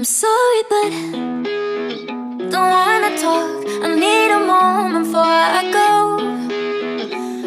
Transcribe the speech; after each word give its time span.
I'm 0.00 0.04
sorry, 0.06 0.62
but 0.70 0.90
don't 2.48 2.70
wanna 2.78 3.12
talk. 3.20 3.52
I 3.84 3.88
need 4.00 4.30
a 4.32 4.40
moment 4.40 5.04
before 5.04 5.20
I 5.20 5.62
go. 5.78 5.92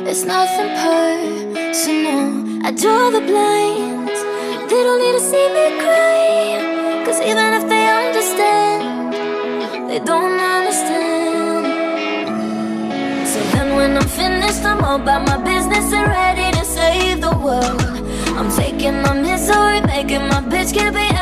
It's 0.05 0.23
nothing 0.23 0.69
personal. 0.77 2.29
I 2.63 2.69
draw 2.69 3.09
the 3.09 3.21
blinds. 3.21 4.21
They 4.69 4.83
don't 4.85 5.01
need 5.01 5.13
to 5.13 5.23
see 5.31 5.47
me 5.57 5.65
cry. 5.81 7.01
Cause 7.07 7.19
even 7.21 7.53
if 7.57 7.67
they 7.67 7.85
understand, 7.89 9.13
they 9.89 9.97
don't 9.97 10.39
understand. 10.39 11.65
So 13.31 13.39
then 13.53 13.75
when 13.75 13.97
I'm 13.97 14.07
finished, 14.07 14.63
I'm 14.63 14.85
all 14.85 15.01
about 15.01 15.25
my 15.25 15.37
business 15.37 15.91
and 15.91 16.07
ready 16.07 16.55
to 16.59 16.63
save 16.63 17.19
the 17.19 17.35
world. 17.35 17.81
I'm 18.37 18.51
taking 18.55 19.01
my 19.01 19.13
misery, 19.19 19.81
making 19.81 20.27
my 20.27 20.41
bitch 20.51 20.71
can't 20.71 20.95
be 20.95 21.12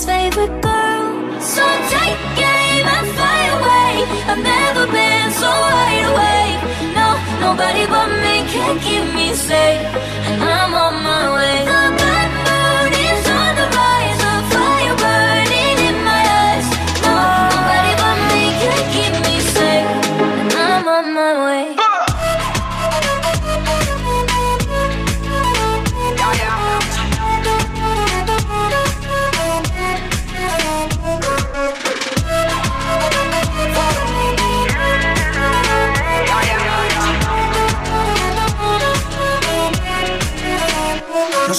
everyone's 0.00 0.04
favorite 0.04 0.62
girl. 0.62 1.40
So 1.40 1.64
take 1.88 2.18
aim 2.38 2.86
and 2.86 3.06
fly 3.16 3.42
away. 3.56 4.04
I've 4.30 4.42
never 4.42 4.86
been 4.86 5.30
so 5.32 5.48
wide 5.48 6.04
awake. 6.10 6.94
No, 6.94 7.08
nobody 7.40 7.86
but 7.86 8.08
me 8.22 8.46
can 8.48 8.78
keep 8.80 9.14
me 9.14 9.34
safe, 9.34 9.86
and 10.26 10.42
I'm 10.42 10.74
on 10.74 11.02
my 11.02 11.34
way. 11.34 11.79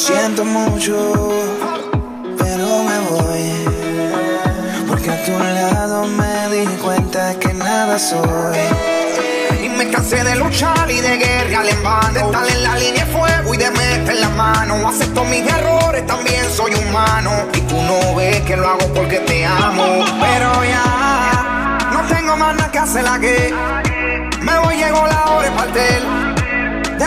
Siento 0.02 0.44
mucho, 0.44 0.96
pero 2.40 2.84
me 2.84 3.00
voy. 3.12 3.52
Porque 4.88 5.12
a 5.12 5.24
tu 5.24 5.32
lado 5.32 6.08
me 6.08 6.56
di 6.56 6.66
cuenta 6.78 7.36
que 7.40 7.54
nada 7.54 8.00
soy. 8.00 8.58
Y 9.64 9.70
me 9.70 9.90
cansé 9.92 10.24
de 10.24 10.36
luchar 10.38 10.90
y 10.90 11.00
de 11.02 11.18
guerra 11.18 11.70
en 11.70 11.84
vano. 11.84 12.14
De 12.14 12.20
estar 12.20 12.48
en 12.50 12.64
la 12.64 12.76
línea 12.78 13.06
de 13.06 13.12
fuego 13.12 13.54
y 13.54 13.58
de 13.58 13.70
meter 13.70 14.16
la 14.16 14.30
mano. 14.30 14.90
Acepto 14.90 15.24
mis 15.26 15.46
errores, 15.46 16.06
también 16.08 16.50
soy 16.50 16.74
humano. 16.74 17.32
Y 17.54 17.62
tú 17.62 17.76
no 17.76 18.16
ves 18.16 18.42
que 18.42 18.58
lo 18.58 18.68
hago 18.68 18.88
porque 18.96 19.20
te 19.20 19.46
amo. 19.46 20.04
Pero 20.20 20.66
ya, 20.66 21.90
no 21.94 22.02
tengo 22.14 22.36
más 22.38 22.56
nada 22.56 22.72
que 22.72 22.80
hacer 22.80 23.06
aquí. 23.08 23.54
Me 24.42 24.58
voy, 24.58 24.78
llegó 24.78 25.06
la 25.06 25.26
hora 25.26 25.50
de 25.50 25.56
partir. 25.56 26.31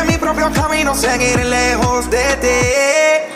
Mi 0.07 0.19
propio 0.19 0.51
camino, 0.53 0.95
seguir 0.95 1.45
lejos 1.47 2.11
de 2.11 2.37
ti. 2.43 2.61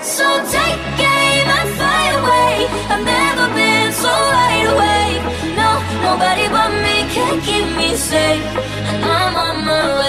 So 0.02 0.24
take 0.50 0.78
aim 0.98 1.48
and 1.48 1.70
fly 1.76 2.04
away. 2.20 2.66
I've 2.90 3.04
never 3.04 3.46
been 3.54 3.92
so 3.92 4.08
wide 4.08 4.66
awake. 4.74 5.22
No, 5.56 5.70
nobody 6.02 6.48
but 6.48 6.70
me 6.84 7.06
can 7.14 7.40
keep 7.40 7.76
me 7.76 7.96
safe, 7.96 8.44
and 8.88 9.04
I'm 9.04 9.36
on 9.36 9.64
my 9.64 10.00
way. 10.00 10.08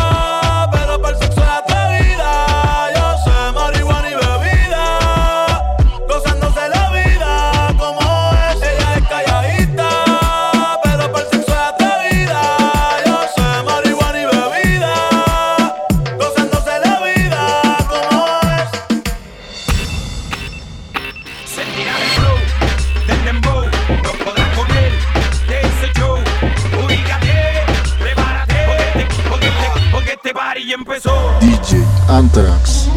Anthrax. 32.33 32.87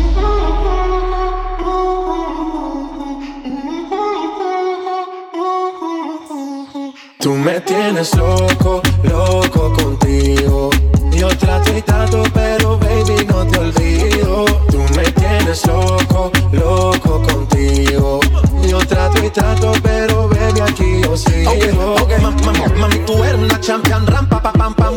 Tú 7.21 7.35
me 7.35 7.61
tienes 7.61 8.15
loco, 8.17 8.83
loco 9.03 9.73
contigo. 9.73 10.71
Yo 11.13 11.29
trato 11.39 11.77
y 11.77 11.81
trato, 11.83 12.23
pero 12.35 12.79
baby 12.79 13.25
no 13.27 13.47
te 13.47 13.59
olvido. 13.59 14.45
Tú 14.71 14.79
me 14.97 15.05
tienes 15.13 15.67
loco, 15.67 16.31
loco 16.53 17.23
contigo. 17.23 18.21
Yo 18.69 18.79
trato 18.87 19.25
y 19.25 19.31
trato, 19.31 19.73
pero 19.83 20.29
baby 20.29 20.61
aquí 20.61 21.01
yo 21.03 21.17
sigo. 21.17 21.53
Ok, 21.53 22.03
ok, 22.03 22.13
ma- 22.21 22.31
ma- 22.53 22.75
mami, 22.81 22.99
tú 23.07 23.23
eres 23.25 23.41
una 23.41 23.61
champion, 23.61 24.07
ram, 24.07 24.29
pa, 24.29 24.43
pa, 24.43 24.53
pam, 24.53 24.75
pam, 24.75 24.97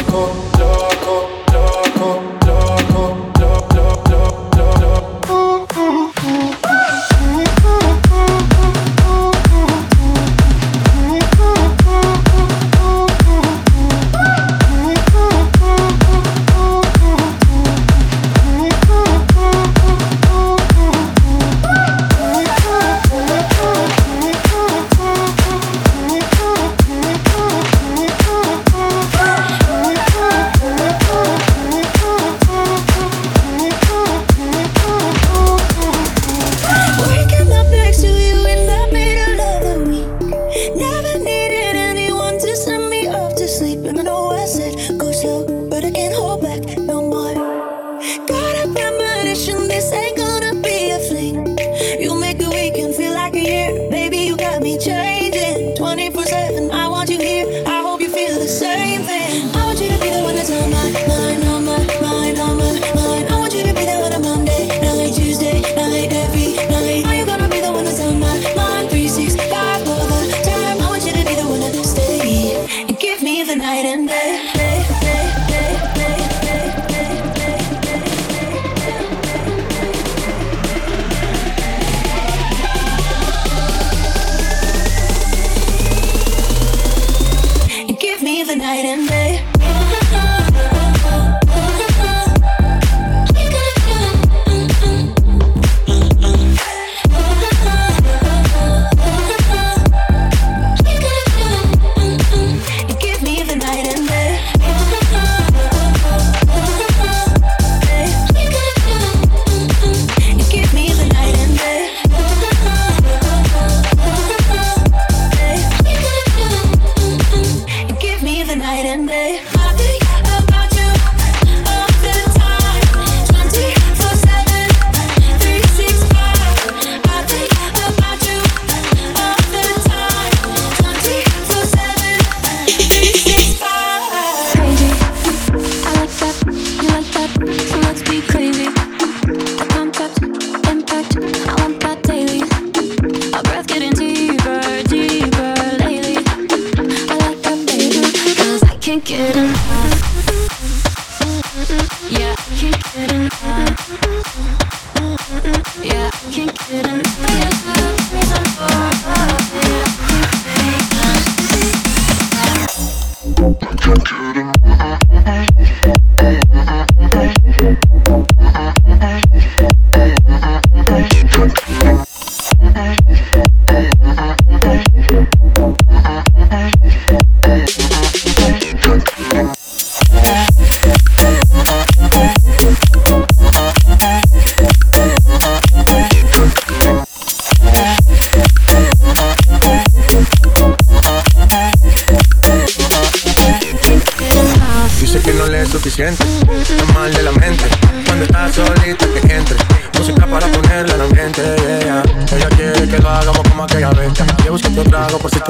Yeah, 155.83 156.09
I 156.11 156.31
can't 156.31 156.57
get 156.69 156.85
enough. 156.85 157.30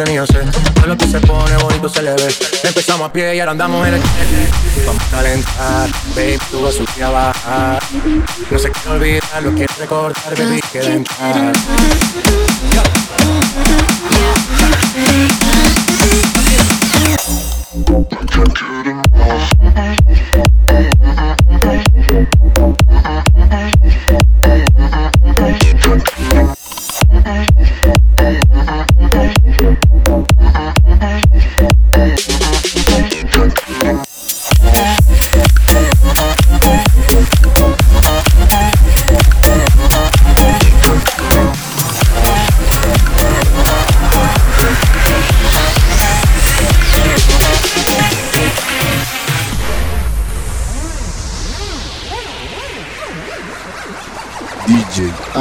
tenía 0.04 0.26
sed. 0.26 0.50
Todo 0.76 0.88
lo 0.88 0.98
que 0.98 1.08
se 1.08 1.20
pone 1.22 1.56
bonito 1.58 1.90
se 1.90 2.02
le 2.02 2.14
ve. 2.14 2.34
Empezamos 2.64 3.10
a 3.10 3.14
pie 3.14 3.36
y 3.36 3.40
ahora 3.40 3.52
andamos 3.52 3.88
en 3.88 3.96
el. 3.96 4.02
Vamos 4.86 5.04
a 5.04 5.10
calentar, 5.10 5.90
baby, 6.16 6.40
tú 6.50 6.62
vas 6.62 6.76
a 7.02 7.10
bajar. 7.10 7.84
No 8.50 8.60
se 8.60 8.72
quiere 8.72 8.90
olvidar, 8.90 9.44
lo 9.44 9.52
quiere 9.54 9.74
recordar, 9.80 10.38
baby, 10.38 10.62
que 10.72 10.80
entrar. 10.80 11.54
Yeah. 18.34 18.71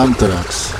Anthrax. 0.01 0.80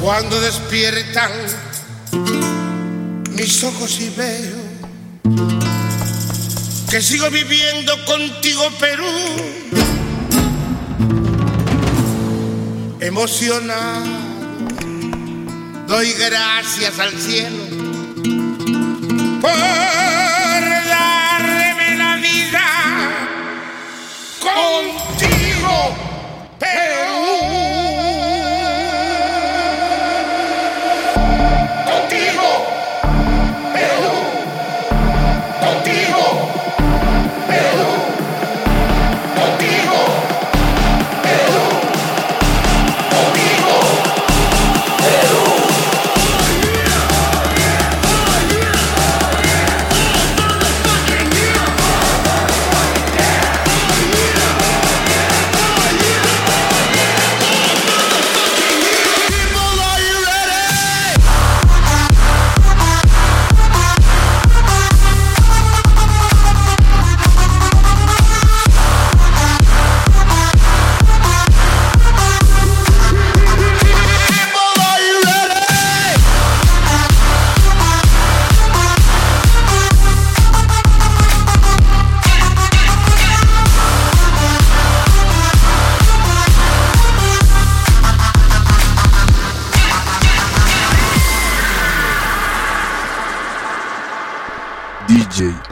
Cuando 0.00 0.40
despiertan 0.40 1.30
mis 3.32 3.62
ojos 3.64 4.00
y 4.00 4.08
veo 4.16 4.56
que 6.90 7.02
sigo 7.02 7.28
viviendo 7.28 7.92
contigo, 8.06 8.62
Perú. 8.80 9.04
Emocionado, 13.00 14.06
doy 15.88 16.12
gracias 16.14 16.98
al 16.98 17.12
cielo 17.12 17.62
por 19.42 20.15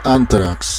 Anthrax. 0.05 0.74